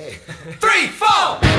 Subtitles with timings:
[0.00, 0.12] Hey.
[0.60, 1.49] Three, four.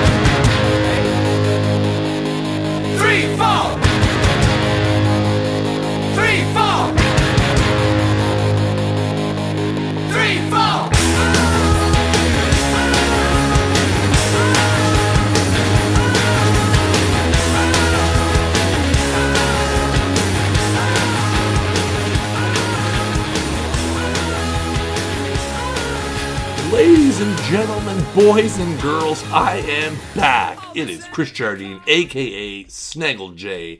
[28.14, 30.76] Boys and girls, I am back.
[30.76, 33.80] It is Chris Jardine, aka Snaggle J,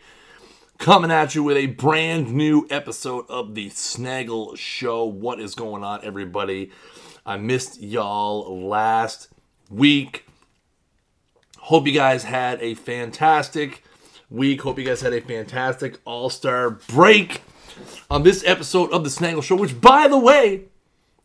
[0.78, 5.04] coming at you with a brand new episode of the Snaggle Show.
[5.04, 6.72] What is going on, everybody?
[7.26, 9.28] I missed y'all last
[9.70, 10.26] week.
[11.58, 13.84] Hope you guys had a fantastic
[14.30, 14.62] week.
[14.62, 17.42] Hope you guys had a fantastic All Star break
[18.10, 20.71] on this episode of the Snaggle Show, which, by the way,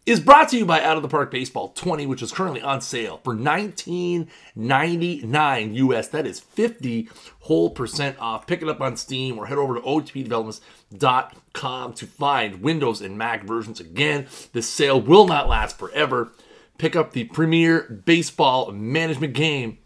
[0.06, 2.80] is brought to you by Out of the Park Baseball 20, which is currently on
[2.80, 6.06] sale for 19.99 US.
[6.08, 7.08] That is 50
[7.40, 8.46] whole percent off.
[8.46, 13.42] Pick it up on Steam or head over to otpdevelopments.com to find Windows and Mac
[13.42, 13.80] versions.
[13.80, 16.30] Again, this sale will not last forever.
[16.78, 19.78] Pick up the premier baseball management game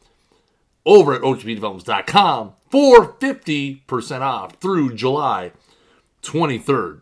[0.84, 5.52] over at otpdevelopments.com for 50% off through July
[6.22, 7.00] 23rd.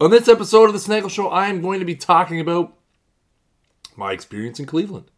[0.00, 2.72] On this episode of the Snaggle Show, I am going to be talking about
[3.96, 5.10] my experience in Cleveland.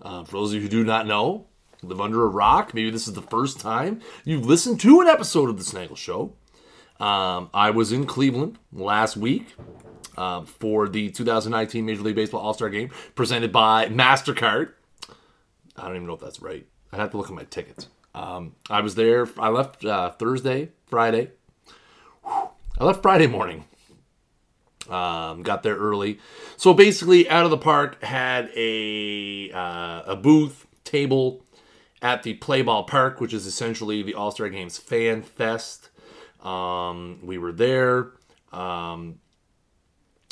[0.00, 1.46] Uh, for those of you who do not know,
[1.82, 5.50] live under a rock, maybe this is the first time you've listened to an episode
[5.50, 6.34] of the Snaggle Show.
[7.00, 9.56] Um, I was in Cleveland last week
[10.16, 14.70] um, for the 2019 Major League Baseball All Star Game presented by MasterCard.
[15.76, 16.64] I don't even know if that's right.
[16.92, 17.88] I have to look at my tickets.
[18.14, 19.28] Um, I was there.
[19.36, 21.32] I left uh, Thursday, Friday.
[22.24, 23.64] I left Friday morning.
[24.88, 26.18] Um, got there early.
[26.56, 31.44] So basically, out of the park had a uh, a booth table
[32.02, 35.90] at the Play Ball Park, which is essentially the All Star Games fan fest.
[36.42, 38.12] Um, we were there
[38.52, 39.18] um,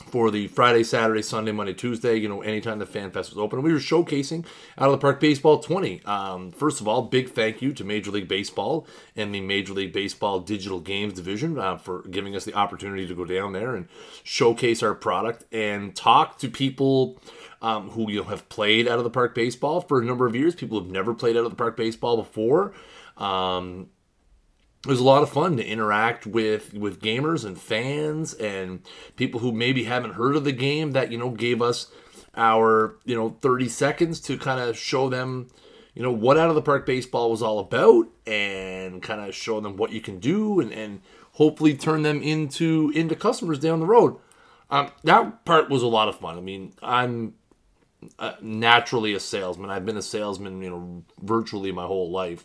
[0.07, 2.17] for the Friday, Saturday, Sunday, Monday, Tuesday.
[2.17, 4.45] You know, anytime the fan fest was open, we were showcasing
[4.79, 6.05] out of the park baseball 20.
[6.05, 9.93] Um, first of all, big thank you to Major League Baseball and the Major League
[9.93, 13.89] Baseball Digital Games Division uh, for giving us the opportunity to go down there and
[14.23, 17.19] showcase our product and talk to people.
[17.63, 20.37] Um, who you know have played out of the park baseball for a number of
[20.37, 20.55] years.
[20.55, 22.75] People who've never played out of the park baseball before.
[23.17, 23.89] Um,
[24.85, 28.83] it was a lot of fun to interact with with gamers and fans and
[29.17, 31.91] people who maybe haven't heard of the game that you know gave us
[32.37, 35.49] our you know 30 seconds to kind of show them
[35.95, 39.61] you know what out of the park baseball was all about and kind of show
[39.61, 41.01] them what you can do and, and
[41.33, 44.17] hopefully turn them into into customers down the road.
[44.71, 46.37] Um, that part was a lot of fun.
[46.37, 47.35] I mean i'm
[48.19, 49.71] uh, naturally a salesman.
[49.71, 52.45] I've been a salesman you know virtually my whole life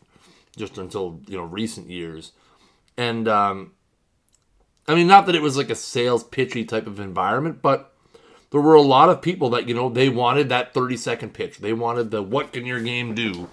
[0.59, 2.33] just until you know recent years.
[2.97, 3.71] And um
[4.87, 7.93] i mean not that it was like a sales pitchy type of environment but
[8.51, 11.59] there were a lot of people that you know they wanted that 30 second pitch.
[11.59, 13.49] They wanted the what can your game do?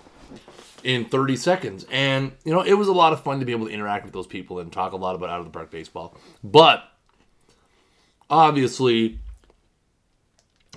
[0.85, 1.85] in 30 seconds.
[1.91, 4.15] And you know it was a lot of fun to be able to interact with
[4.15, 6.17] those people and talk a lot about out of the park baseball.
[6.45, 6.85] But
[8.31, 9.19] obviously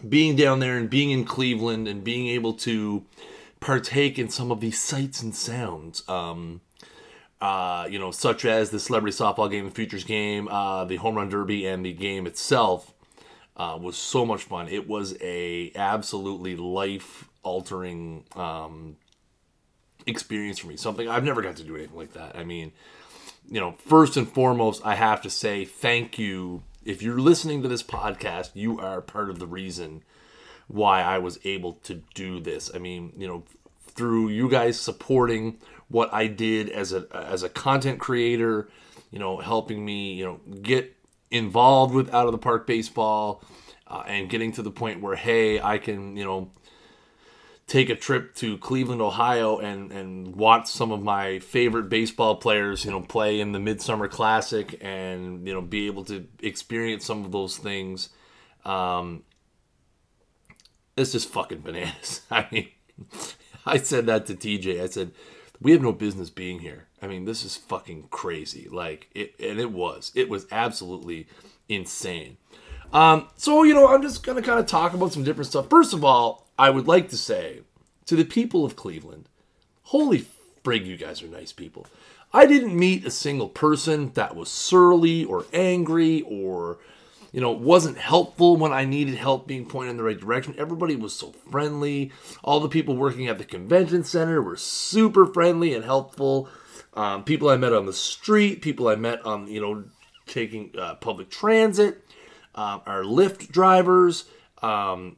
[0.07, 3.05] being down there and being in cleveland and being able to
[3.59, 6.07] partake in some of these sights and sounds.
[6.07, 6.61] Um,
[7.41, 11.15] uh, you know, such as the celebrity softball game, the futures game, uh, the home
[11.15, 12.93] run derby, and the game itself
[13.55, 14.67] uh, was so much fun.
[14.67, 18.97] It was a absolutely life altering um,
[20.05, 20.75] experience for me.
[20.75, 22.35] Something I've never got to do anything like that.
[22.35, 22.71] I mean,
[23.49, 26.63] you know, first and foremost, I have to say thank you.
[26.83, 30.03] If you're listening to this podcast, you are part of the reason
[30.69, 32.71] why I was able to do this.
[32.73, 33.43] I mean, you know,
[33.81, 35.57] through you guys supporting
[35.89, 38.69] what I did as a as a content creator,
[39.11, 40.95] you know, helping me, you know, get
[41.31, 43.43] involved with out of the park baseball
[43.87, 46.51] uh, and getting to the point where hey, I can, you know,
[47.65, 52.85] take a trip to Cleveland, Ohio and and watch some of my favorite baseball players,
[52.85, 57.25] you know, play in the Midsummer Classic and, you know, be able to experience some
[57.25, 58.09] of those things.
[58.65, 59.23] Um,
[60.99, 62.21] it's just fucking bananas.
[62.31, 62.69] I mean,
[63.65, 64.81] I said that to TJ.
[64.81, 65.11] I said,
[65.61, 66.87] we have no business being here.
[67.01, 68.67] I mean, this is fucking crazy.
[68.69, 70.11] Like it, and it was.
[70.15, 71.27] It was absolutely
[71.67, 72.37] insane.
[72.91, 75.69] Um, so you know, I'm just gonna kind of talk about some different stuff.
[75.69, 77.61] First of all, I would like to say
[78.05, 79.29] to the people of Cleveland,
[79.83, 80.25] holy
[80.63, 81.87] frig, you guys are nice people.
[82.33, 86.77] I didn't meet a single person that was surly or angry or
[87.31, 90.55] you know, wasn't helpful when I needed help being pointed in the right direction.
[90.57, 92.11] Everybody was so friendly.
[92.43, 96.49] All the people working at the convention center were super friendly and helpful.
[96.93, 99.83] Um, people I met on the street, people I met on, you know,
[100.25, 102.03] taking uh, public transit,
[102.55, 104.25] um, our Lyft drivers,
[104.61, 105.17] um,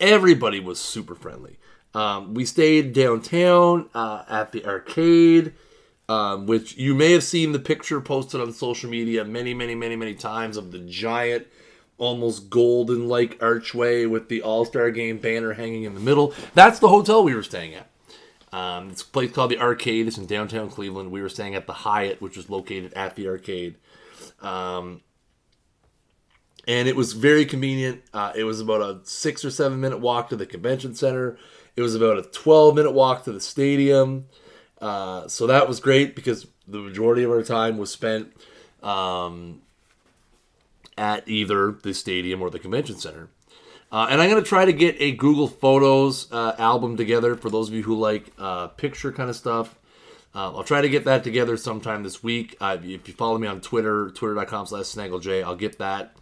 [0.00, 1.58] everybody was super friendly.
[1.94, 5.54] Um, we stayed downtown uh, at the arcade,
[6.08, 9.96] um, which you may have seen the picture posted on social media many, many, many,
[9.96, 11.46] many times of the giant,
[11.98, 16.32] almost golden like archway with the All Star Game banner hanging in the middle.
[16.54, 17.88] That's the hotel we were staying at.
[18.50, 20.06] Um, it's a place called the Arcade.
[20.06, 21.10] It's in downtown Cleveland.
[21.10, 23.76] We were staying at the Hyatt, which was located at the arcade.
[24.40, 25.02] Um,
[26.66, 28.02] and it was very convenient.
[28.14, 31.38] Uh, it was about a six or seven minute walk to the convention center.
[31.76, 34.26] It was about a 12 minute walk to the stadium.
[34.80, 38.32] Uh, so that was great because the majority of our time was spent
[38.82, 39.60] um,
[40.96, 43.28] at either the stadium or the convention center.
[43.90, 47.48] Uh, and I'm going to try to get a Google Photos uh, album together for
[47.48, 49.74] those of you who like uh, picture kind of stuff.
[50.34, 52.56] Uh, I'll try to get that together sometime this week.
[52.60, 56.16] If you follow me on Twitter, twitter.com slash snagglej, I'll get that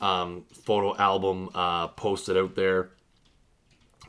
[0.00, 2.90] um, photo album uh, posted out there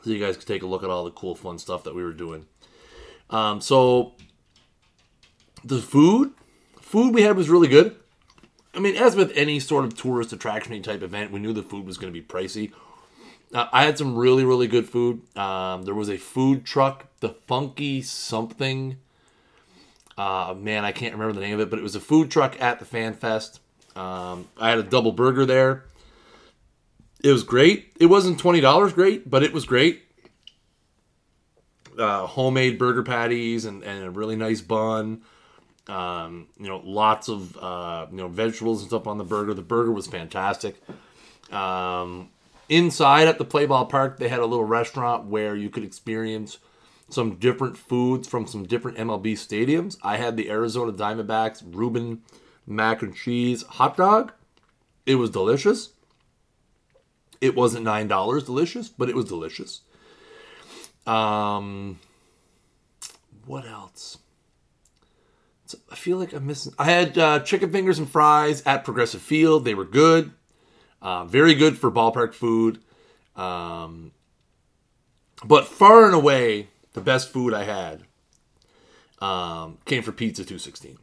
[0.02, 2.02] so you guys can take a look at all the cool, fun stuff that we
[2.02, 2.46] were doing.
[3.30, 4.14] Um, so
[5.64, 6.32] the food,
[6.80, 7.96] food we had was really good.
[8.74, 11.86] I mean, as with any sort of tourist attraction type event, we knew the food
[11.86, 12.72] was going to be pricey.
[13.52, 15.22] Uh, I had some really, really good food.
[15.36, 18.98] Um, there was a food truck, the Funky Something.
[20.16, 22.60] Uh, man, I can't remember the name of it, but it was a food truck
[22.60, 23.60] at the Fan Fest.
[23.96, 25.84] Um, I had a double burger there.
[27.22, 27.92] It was great.
[27.98, 30.02] It wasn't twenty dollars great, but it was great.
[31.98, 35.22] Uh, homemade burger patties and, and a really nice bun.
[35.88, 39.54] Um, you know, lots of uh, you know vegetables and stuff on the burger.
[39.54, 40.76] The burger was fantastic.
[41.50, 42.28] Um,
[42.68, 46.58] inside at the play ball park, they had a little restaurant where you could experience
[47.10, 49.96] some different foods from some different MLB stadiums.
[50.02, 52.22] I had the Arizona Diamondbacks Reuben
[52.66, 54.32] mac and cheese hot dog.
[55.06, 55.90] It was delicious.
[57.40, 59.80] It wasn't nine dollars delicious, but it was delicious.
[61.08, 61.98] Um,
[63.46, 64.18] what else?
[65.64, 66.74] So I feel like I'm missing.
[66.78, 69.64] I had uh, chicken fingers and fries at Progressive Field.
[69.64, 70.32] They were good,
[71.00, 72.80] uh, very good for ballpark food.
[73.36, 74.12] Um,
[75.44, 78.02] but far and away, the best food I had
[79.20, 80.98] um, came from Pizza 216,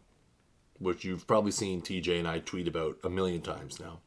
[0.79, 3.99] which you've probably seen TJ and I tweet about a million times now.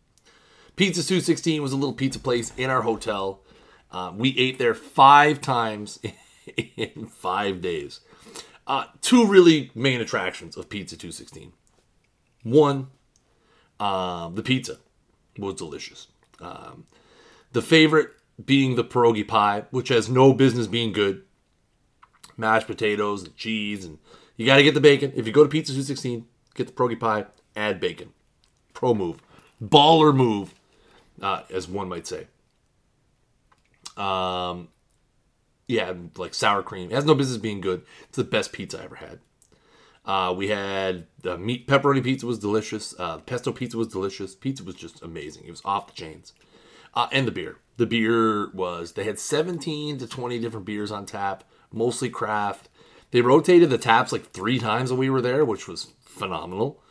[0.76, 3.40] Pizza 216 was a little pizza place in our hotel.
[3.90, 5.98] Uh, we ate there five times
[6.76, 8.00] in five days.
[8.66, 11.52] Uh, two really main attractions of Pizza 216.
[12.42, 12.88] One,
[13.80, 14.78] uh, the pizza
[15.38, 16.08] was delicious.
[16.40, 16.84] Um,
[17.52, 18.10] the favorite
[18.44, 21.22] being the pierogi pie, which has no business being good.
[22.36, 23.98] Mashed potatoes and cheese, and
[24.36, 25.12] you got to get the bacon.
[25.16, 27.26] If you go to Pizza 216, get the pierogi pie,
[27.56, 28.12] add bacon.
[28.74, 29.20] Pro move.
[29.60, 30.54] Baller move,
[31.20, 32.28] uh, as one might say.
[33.98, 34.68] Um,
[35.66, 36.90] yeah, like sour cream.
[36.90, 37.82] It has no business being good.
[38.08, 39.20] It's the best pizza I ever had.
[40.04, 42.94] Uh, we had the meat pepperoni pizza was delicious.
[42.98, 44.34] Uh, pesto pizza was delicious.
[44.34, 45.44] Pizza was just amazing.
[45.44, 46.32] It was off the chains.
[46.94, 47.58] Uh, and the beer.
[47.76, 52.70] The beer was they had 17 to 20 different beers on tap, mostly craft.
[53.10, 56.82] They rotated the taps like three times when we were there, which was phenomenal.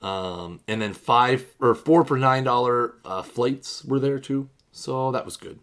[0.00, 5.10] Um, and then five or four for nine dollar uh, flights were there too, so
[5.12, 5.60] that was good.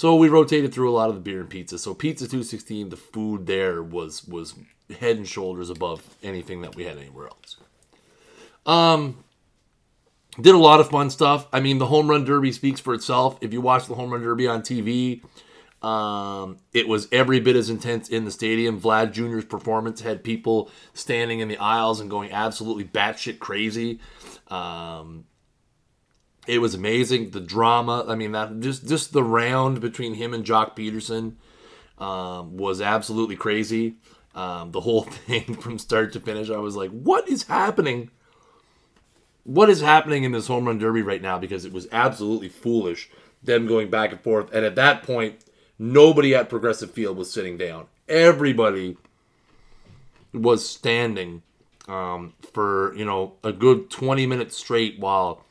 [0.00, 1.78] So we rotated through a lot of the beer and pizza.
[1.78, 4.54] So pizza 216, the food there was was
[4.98, 7.58] head and shoulders above anything that we had anywhere else.
[8.64, 9.22] Um
[10.40, 11.46] did a lot of fun stuff.
[11.52, 13.36] I mean, the home run derby speaks for itself.
[13.42, 15.22] If you watch the home run derby on TV,
[15.82, 18.80] um, it was every bit as intense in the stadium.
[18.80, 24.00] Vlad Jr.'s performance had people standing in the aisles and going absolutely batshit crazy.
[24.48, 25.26] Um,
[26.50, 27.30] it was amazing.
[27.30, 31.36] The drama, I mean, that just just the round between him and Joc Pederson
[32.02, 33.94] um, was absolutely crazy.
[34.34, 38.10] Um, the whole thing from start to finish, I was like, "What is happening?
[39.44, 43.08] What is happening in this home run derby right now?" Because it was absolutely foolish
[43.42, 44.52] them going back and forth.
[44.52, 45.44] And at that point,
[45.78, 47.86] nobody at Progressive Field was sitting down.
[48.08, 48.96] Everybody
[50.34, 51.42] was standing
[51.86, 55.44] um, for you know a good twenty minutes straight while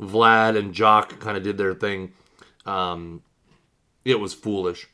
[0.00, 2.12] Vlad and Joc kind of did their thing.
[2.66, 3.22] Um,
[4.04, 4.88] it was foolish.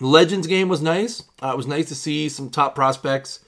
[0.00, 1.22] Legends game was nice.
[1.42, 3.40] Uh, it was nice to see some top prospects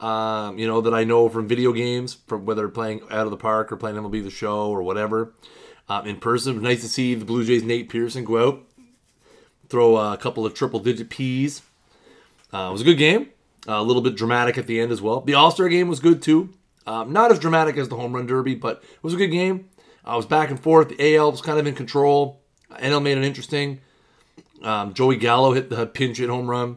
[0.00, 3.36] um, you know, that I know from video games, from whether playing out of the
[3.36, 5.32] park or playing MLB the Show or whatever.
[5.88, 8.62] Um, in person, it was nice to see the Blue Jays Nate Pearson go out,
[9.68, 11.62] throw a couple of triple digit P's.
[12.52, 13.30] Uh, it was a good game,
[13.68, 15.20] uh, a little bit dramatic at the end as well.
[15.20, 16.52] The All Star game was good too.
[16.86, 19.68] Um, not as dramatic as the home run derby, but it was a good game.
[20.04, 20.88] I was back and forth.
[20.88, 22.40] The AL was kind of in control.
[22.70, 23.80] NL made it interesting.
[24.62, 26.76] Um, Joey Gallo hit the pinch hit home run.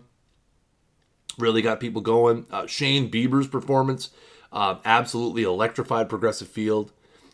[1.38, 2.46] Really got people going.
[2.50, 4.10] Uh, Shane Bieber's performance
[4.51, 6.92] uh, absolutely electrified Progressive Field.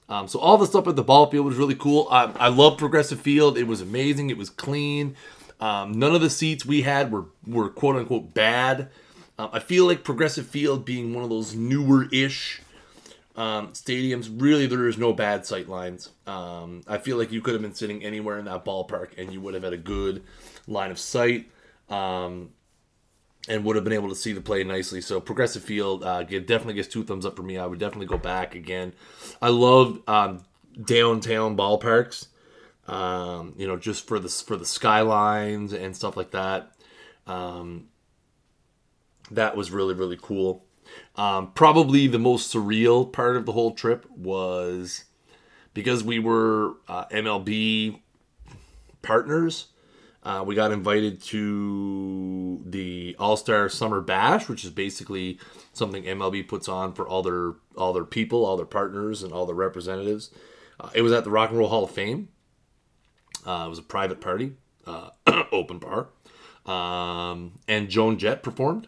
[0.07, 2.07] Um, so all the stuff at the ball field was really cool.
[2.11, 3.57] I, I love Progressive Field.
[3.57, 4.29] It was amazing.
[4.29, 5.15] It was clean.
[5.59, 8.89] Um, none of the seats we had were were quote unquote bad.
[9.39, 12.61] Um, I feel like Progressive Field being one of those newer ish
[13.35, 16.09] um, stadiums, really there is no bad sight lines.
[16.25, 19.41] Um, I feel like you could have been sitting anywhere in that ballpark and you
[19.41, 20.23] would have had a good
[20.67, 21.49] line of sight.
[21.89, 22.51] Um,
[23.47, 25.01] and would have been able to see the play nicely.
[25.01, 27.57] So Progressive Field uh, definitely gets two thumbs up for me.
[27.57, 28.93] I would definitely go back again.
[29.41, 30.43] I love um,
[30.83, 32.27] downtown ballparks.
[32.87, 36.71] Um, you know, just for the for the skylines and stuff like that.
[37.25, 37.87] Um,
[39.31, 40.64] that was really really cool.
[41.15, 45.05] Um, probably the most surreal part of the whole trip was
[45.73, 48.01] because we were uh, MLB
[49.01, 49.67] partners.
[50.23, 55.39] Uh, we got invited to the All Star Summer Bash, which is basically
[55.71, 59.45] something MLB puts on for all their all their people, all their partners, and all
[59.45, 60.31] their representatives.
[60.79, 62.29] Uh, it was at the Rock and Roll Hall of Fame.
[63.45, 64.53] Uh, it was a private party,
[64.87, 65.11] uh,
[65.51, 66.07] open bar,
[66.65, 68.87] um, and Joan Jett performed.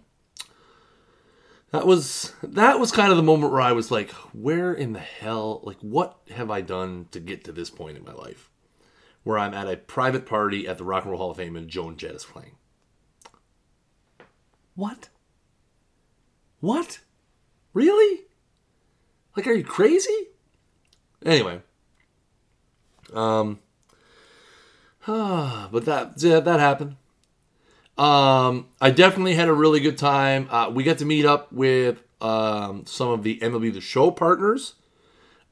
[1.71, 4.99] That was that was kind of the moment where I was like, "Where in the
[4.99, 5.61] hell?
[5.63, 8.49] Like, what have I done to get to this point in my life?"
[9.23, 11.67] where I'm at a private party at the Rock and Roll Hall of Fame and
[11.67, 12.55] Joan Jett is playing.
[14.73, 15.09] What?
[16.61, 16.99] What?
[17.73, 18.21] Really?
[19.35, 20.29] Like, are you crazy?
[21.25, 21.61] Anyway,
[23.13, 23.59] um,
[25.07, 26.95] Ah, but that yeah, that happened.
[27.97, 30.47] Um, I definitely had a really good time.
[30.49, 34.75] Uh, we got to meet up with um, some of the MLB The Show partners.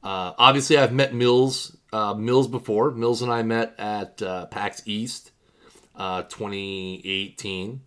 [0.02, 2.90] Uh, obviously, I've met Mills uh, Mills before.
[2.90, 5.32] Mills and I met at uh, PAX East
[5.94, 7.80] uh, 2018.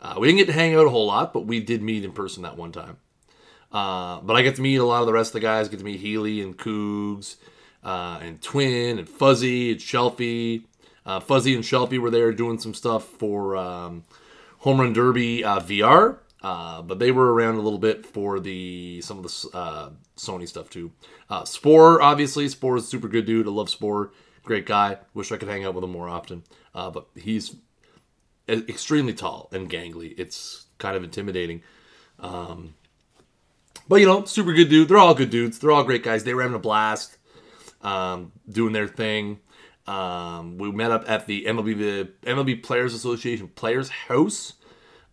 [0.00, 2.12] Uh, we didn't get to hang out a whole lot, but we did meet in
[2.12, 2.98] person that one time.
[3.72, 5.68] Uh, but I get to meet a lot of the rest of the guys.
[5.68, 7.36] Get to meet Healy and Cougs
[7.82, 10.64] uh, and Twin and Fuzzy and Shelfie.
[11.20, 14.04] Fuzzy and Shelfie were there doing some stuff for um,
[14.58, 16.18] Home Run Derby VR.
[16.42, 20.46] Uh, but they were around a little bit for the some of the uh, Sony
[20.46, 20.92] stuff too.
[21.28, 23.48] Uh, Spore, obviously, Spore is a super good dude.
[23.48, 24.12] I love Spore,
[24.44, 24.98] great guy.
[25.14, 26.44] Wish I could hang out with him more often.
[26.74, 27.56] Uh, but he's
[28.48, 30.14] extremely tall and gangly.
[30.18, 31.62] It's kind of intimidating.
[32.20, 32.74] Um,
[33.88, 34.88] but you know, super good dude.
[34.88, 35.58] They're all good dudes.
[35.58, 36.24] They're all great guys.
[36.24, 37.16] They were having a blast,
[37.82, 39.40] um, doing their thing.
[39.86, 44.54] Um, we met up at the MLB the MLB Players Association Players House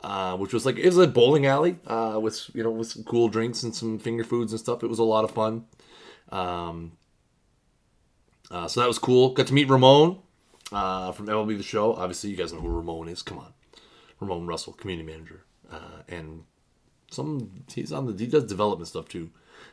[0.04, 3.04] uh, which was like it was a bowling alley uh, with you know with some
[3.04, 4.84] cool drinks and some finger foods and stuff.
[4.84, 5.66] It was a lot of fun.
[6.30, 6.94] Um,
[8.52, 9.30] uh, so that was cool.
[9.30, 10.20] Got to meet Ramone
[10.72, 11.94] uh, from MLB The Show.
[11.94, 13.22] Obviously, you guys know who Ramone is.
[13.22, 13.54] Come on,
[14.20, 16.44] Ramone Russell, community manager, uh, and
[17.10, 19.30] some he's on the he does development stuff too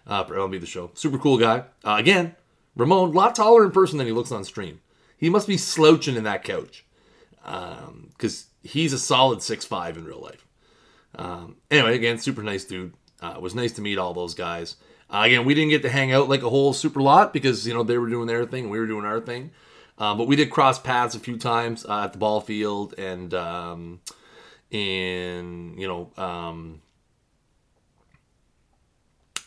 [0.07, 0.93] uh, for MLB The Show.
[0.95, 1.65] Super cool guy.
[1.85, 2.37] again,
[2.77, 4.81] Ramone, a lot taller in person than he looks on stream.
[5.21, 6.87] He must be slouching in that couch
[7.43, 10.47] because um, he's a solid six five in real life.
[11.15, 12.95] Um, anyway, again, super nice dude.
[13.21, 14.77] Uh, it was nice to meet all those guys.
[15.11, 17.75] Uh, again, we didn't get to hang out like a whole super lot because you
[17.75, 19.51] know they were doing their thing, and we were doing our thing.
[19.99, 23.35] Uh, but we did cross paths a few times uh, at the ball field and
[23.35, 24.01] um,
[24.71, 26.81] in you know um,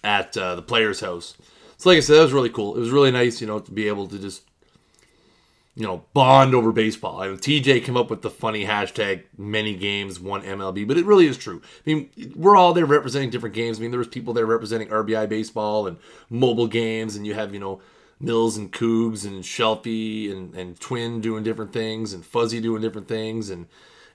[0.03, 1.35] at uh, the players' house.
[1.77, 2.75] So, like I said, that was really cool.
[2.75, 4.43] It was really nice, you know, to be able to just
[5.75, 7.21] you know, bond over baseball.
[7.21, 11.05] I mean, TJ came up with the funny hashtag many games, one MLB, but it
[11.05, 11.61] really is true.
[11.65, 13.79] I mean, we're all there representing different games.
[13.79, 15.97] I mean, there was people there representing RBI baseball and
[16.29, 17.81] mobile games, and you have, you know,
[18.19, 23.07] Mills and Cougs and Shelfie and, and Twin doing different things and Fuzzy doing different
[23.07, 23.67] things and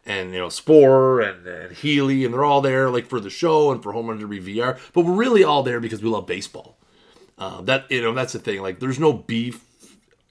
[0.07, 3.71] and you know Spore and, and Healy and they're all there like for the show
[3.71, 4.79] and for Home Run Derby VR.
[4.95, 6.79] But we're really all there because we love baseball.
[7.37, 8.63] Uh, that you know that's the thing.
[8.63, 9.68] Like there's no beef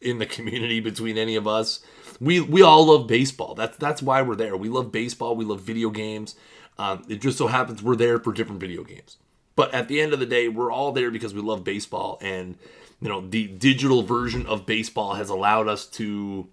[0.02, 1.80] in the community between any of us.
[2.20, 3.56] We we all love baseball.
[3.56, 4.56] That's that's why we're there.
[4.58, 5.36] We love baseball.
[5.36, 6.36] We love video games.
[6.80, 9.18] Um, it just so happens we're there for different video games.
[9.56, 12.58] But at the end of the day, we're all there because we love baseball, and
[13.02, 16.48] you know the digital version of baseball has allowed us to,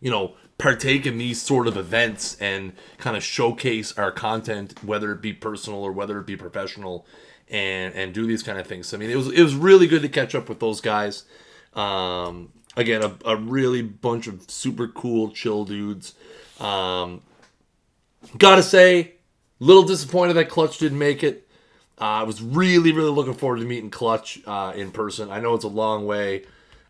[0.00, 5.12] you know, partake in these sort of events and kind of showcase our content, whether
[5.12, 7.06] it be personal or whether it be professional,
[7.48, 8.88] and and do these kind of things.
[8.88, 11.24] So, I mean, it was it was really good to catch up with those guys.
[11.78, 16.14] Um, again, a, a really bunch of super cool, chill dudes.
[16.58, 17.22] Um,
[18.36, 19.12] gotta say,
[19.60, 21.48] little disappointed that Clutch didn't make it.
[22.00, 25.30] Uh, I was really, really looking forward to meeting Clutch uh, in person.
[25.30, 26.44] I know it's a long way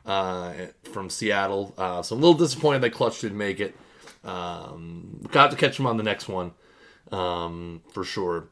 [0.04, 0.52] uh,
[0.84, 3.74] from Seattle, uh, so I'm a little disappointed that Clutch didn't make it.
[4.24, 6.52] Um, got to catch him on the next one
[7.12, 8.48] um, for sure.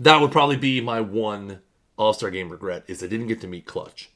[0.00, 1.60] That would probably be my one
[1.96, 4.10] All Star Game regret is I didn't get to meet Clutch.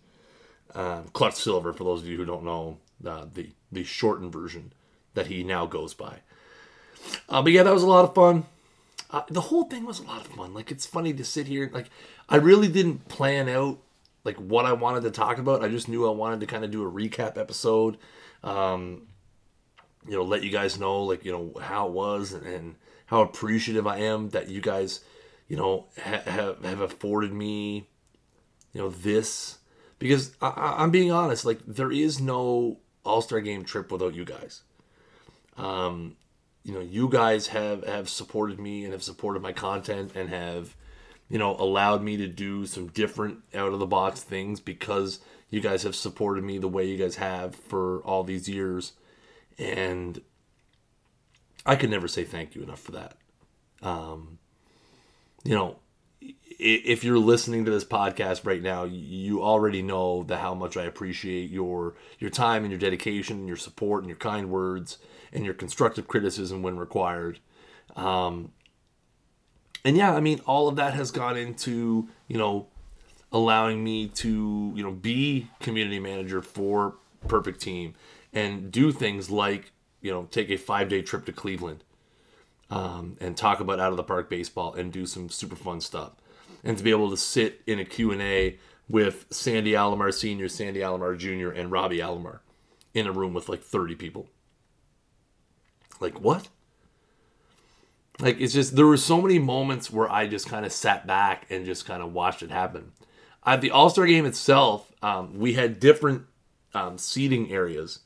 [0.75, 4.73] Um, Clutch Silver, for those of you who don't know, uh, the the shortened version
[5.15, 6.19] that he now goes by.
[7.29, 8.45] Uh, but yeah, that was a lot of fun.
[9.11, 10.53] Uh, the whole thing was a lot of fun.
[10.53, 11.71] Like it's funny to sit here.
[11.73, 11.91] Like
[12.29, 13.79] I really didn't plan out
[14.25, 15.65] like what I wanted to talk about.
[15.65, 17.97] I just knew I wanted to kind of do a recap episode.
[18.43, 19.09] Um,
[20.07, 22.75] you know, let you guys know like you know how it was and, and
[23.07, 25.01] how appreciative I am that you guys,
[25.49, 27.89] you know, ha- have have afforded me,
[28.73, 29.58] you know, this
[29.99, 31.45] because I, I'm being honest.
[31.45, 34.63] Like there is no All Star Game trip without you guys.
[35.57, 36.17] Um,
[36.69, 40.77] you know you guys have have supported me and have supported my content and have
[41.31, 45.61] you know allowed me to do some different out of the box things because you
[45.61, 48.93] guys have supported me the way you guys have for all these years
[49.59, 50.21] and
[51.65, 53.17] i could never say thank you enough for that
[53.83, 54.39] um
[55.45, 55.79] you know
[56.59, 60.83] if you're listening to this podcast right now you already know the how much i
[60.83, 64.99] appreciate your your time and your dedication and your support and your kind words
[65.33, 67.39] and your constructive criticism when required.
[67.97, 68.53] Um,
[69.85, 72.67] and yeah, I mean, all of that has gone into, you know,
[73.33, 76.97] allowing me to, you know, be community manager for
[77.27, 77.95] Perfect Team
[78.33, 81.85] and do things like, you know, take a five day trip to Cleveland
[82.71, 86.13] um, and talk about out of the park baseball and do some super fun stuff.
[86.65, 91.17] And to be able to sit in a Q&A with Sandy Alomar Sr., Sandy Alomar
[91.17, 92.41] Jr., and Robbie Alomar
[92.95, 94.29] in a room with like 30 people.
[96.01, 96.49] Like what?
[98.21, 101.47] Like it's just there were so many moments where I just kind of sat back
[101.51, 102.93] and just kind of watched it happen.
[103.47, 106.25] At the All Star game itself, um, we had different
[106.75, 108.01] um, seating areas,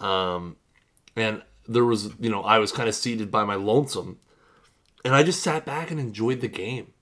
[0.00, 0.56] um,
[1.16, 4.18] and there was you know I was kind of seated by my lonesome,
[5.04, 6.92] and I just sat back and enjoyed the game.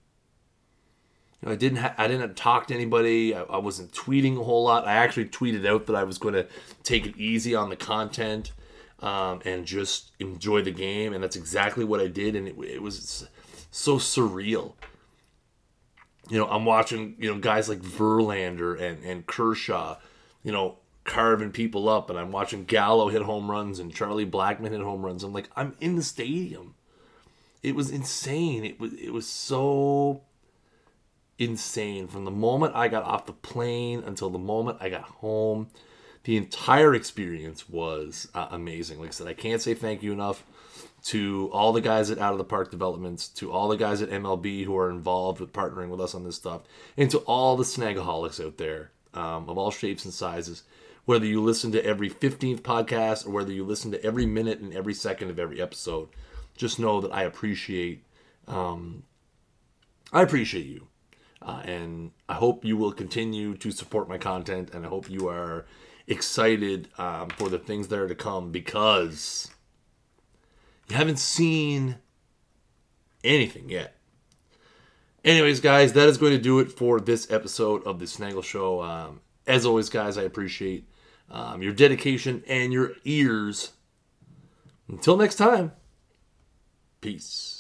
[1.41, 3.35] You know, I didn't ha- I didn't talk to anybody.
[3.35, 4.87] I, I wasn't tweeting a whole lot.
[4.87, 6.47] I actually tweeted out that I was going to
[6.83, 8.53] take it easy on the content
[9.01, 11.13] um, and just enjoy the game.
[11.13, 12.37] And that's exactly what I did.
[12.37, 13.27] And it, it was
[13.71, 14.75] so surreal.
[16.29, 19.97] You know, I'm watching, you know, guys like Verlander and, and Kershaw,
[20.45, 22.11] you know, carving people up.
[22.11, 25.25] And I'm watching Gallo hit home runs and Charlie Blackmon hit home runs.
[25.25, 26.75] I'm like, I'm in the stadium.
[27.63, 28.65] It was insane.
[28.65, 30.23] It was, it was so
[31.41, 35.71] insane from the moment I got off the plane until the moment I got home
[36.25, 39.01] the entire experience was uh, amazing.
[39.01, 40.45] Like I said, I can't say thank you enough
[41.05, 44.11] to all the guys at Out of the Park Developments, to all the guys at
[44.11, 46.63] MLB who are involved with partnering with us on this stuff,
[46.97, 50.63] and to all the snagaholics out there um, of all shapes and sizes.
[51.07, 54.75] Whether you listen to every 15th podcast or whether you listen to every minute and
[54.75, 56.09] every second of every episode,
[56.55, 58.05] just know that I appreciate,
[58.47, 59.05] um,
[60.13, 60.87] I appreciate you,
[61.43, 65.29] uh, and I hope you will continue to support my content, and I hope you
[65.29, 65.67] are
[66.07, 69.51] excited um, for the things that are to come because
[70.89, 71.97] you haven't seen
[73.25, 73.97] anything yet.
[75.25, 78.83] Anyways, guys, that is going to do it for this episode of the Snaggle Show.
[78.83, 80.89] Um, as always, guys, I appreciate
[81.31, 83.73] um, your dedication and your ears.
[84.89, 85.73] Until next time,
[87.01, 87.60] peace.